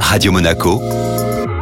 [0.00, 0.80] Radio Monaco,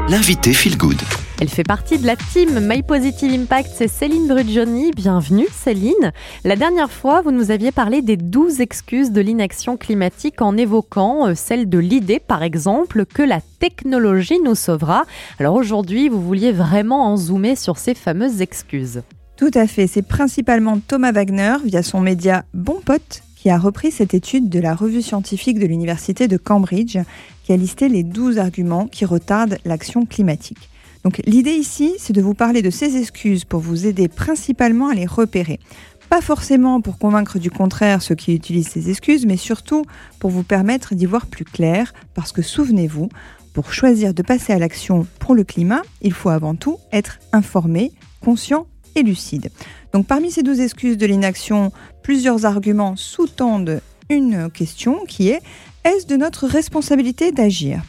[0.09, 1.01] l'invité Feel Good.
[1.41, 4.93] Elle fait partie de la team My Positive Impact, c'est Céline Brugioni.
[4.93, 6.13] Bienvenue Céline.
[6.45, 11.27] La dernière fois, vous nous aviez parlé des 12 excuses de l'inaction climatique en évoquant
[11.27, 15.05] euh, celle de l'idée, par exemple, que la technologie nous sauvera.
[15.41, 19.03] Alors aujourd'hui, vous vouliez vraiment en zoomer sur ces fameuses excuses.
[19.37, 23.91] Tout à fait, c'est principalement Thomas Wagner, via son média Bon Pote, qui a repris
[23.91, 26.97] cette étude de la revue scientifique de l'Université de Cambridge,
[27.43, 30.71] qui a listé les 12 arguments qui retardent l'action climatique.
[31.05, 34.95] Donc l'idée ici, c'est de vous parler de ces excuses pour vous aider principalement à
[34.95, 35.61] les repérer.
[36.09, 39.85] Pas forcément pour convaincre du contraire ceux qui utilisent ces excuses, mais surtout
[40.21, 43.11] pour vous permettre d'y voir plus clair, parce que souvenez-vous,
[43.53, 47.93] pour choisir de passer à l'action pour le climat, il faut avant tout être informé,
[48.23, 48.67] conscient
[49.03, 49.51] lucide.
[49.93, 53.81] Donc parmi ces 12 excuses de l'inaction, plusieurs arguments sous-tendent
[54.11, 55.41] une question qui est
[55.85, 57.83] est-ce de notre responsabilité d'agir?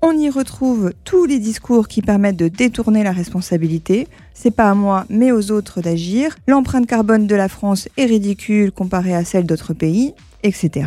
[0.00, 4.06] On y retrouve tous les discours qui permettent de détourner la responsabilité.
[4.32, 6.36] C'est pas à moi, mais aux autres d'agir.
[6.46, 10.86] L'empreinte carbone de la France est ridicule comparée à celle d'autres pays, etc.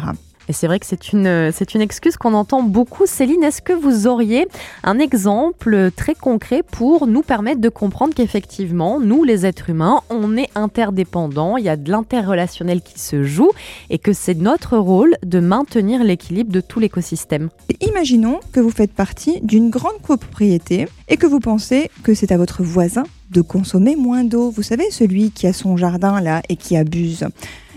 [0.50, 3.06] Et c'est vrai que c'est une, c'est une excuse qu'on entend beaucoup.
[3.06, 4.48] Céline, est-ce que vous auriez
[4.84, 10.38] un exemple très concret pour nous permettre de comprendre qu'effectivement, nous, les êtres humains, on
[10.38, 13.52] est interdépendants, il y a de l'interrelationnel qui se joue
[13.90, 17.50] et que c'est notre rôle de maintenir l'équilibre de tout l'écosystème?
[17.82, 22.38] Imaginons que vous faites partie d'une grande copropriété et que vous pensez que c'est à
[22.38, 24.50] votre voisin de consommer moins d'eau.
[24.50, 27.26] Vous savez, celui qui a son jardin là et qui abuse.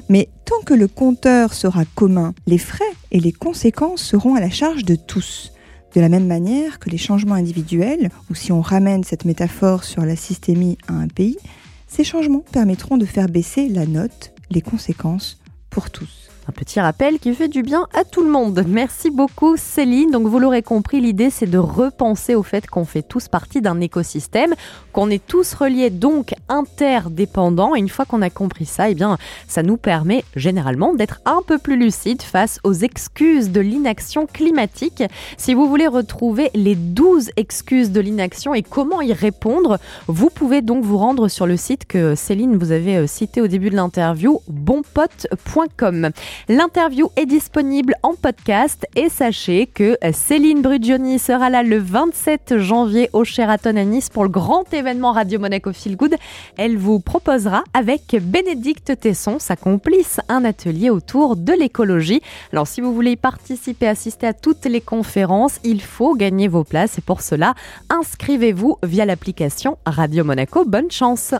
[0.08, 4.50] Mais tant que le compteur sera commun, les frais et les conséquences seront à la
[4.50, 5.52] charge de tous.
[5.94, 10.04] De la même manière que les changements individuels, ou si on ramène cette métaphore sur
[10.04, 11.38] la systémie à un pays,
[11.86, 16.23] ces changements permettront de faire baisser la note, les conséquences pour tous.
[16.46, 18.64] Un petit rappel qui fait du bien à tout le monde.
[18.68, 20.10] Merci beaucoup Céline.
[20.10, 23.80] Donc vous l'aurez compris, l'idée c'est de repenser au fait qu'on fait tous partie d'un
[23.80, 24.54] écosystème,
[24.92, 27.74] qu'on est tous reliés donc interdépendants.
[27.74, 29.16] Et une fois qu'on a compris ça, eh bien
[29.48, 35.02] ça nous permet généralement d'être un peu plus lucide face aux excuses de l'inaction climatique.
[35.38, 39.78] Si vous voulez retrouver les 12 excuses de l'inaction et comment y répondre,
[40.08, 43.46] vous pouvez donc vous rendre sur le site que Céline vous avez euh, cité au
[43.46, 46.10] début de l'interview, bonpote.com.
[46.48, 53.10] L'interview est disponible en podcast et sachez que Céline Brugioni sera là le 27 janvier
[53.12, 56.16] au Sheraton à Nice pour le grand événement Radio Monaco Feel Good.
[56.56, 62.22] Elle vous proposera avec Bénédicte Tesson, sa complice, un atelier autour de l'écologie.
[62.52, 66.98] Alors si vous voulez participer, assister à toutes les conférences, il faut gagner vos places
[66.98, 67.54] et pour cela,
[67.90, 70.64] inscrivez-vous via l'application Radio Monaco.
[70.64, 71.34] Bonne chance